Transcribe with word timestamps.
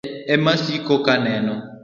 Masiche 0.03 0.33
emaasiko 0.33 0.93
kaneno. 1.05 1.55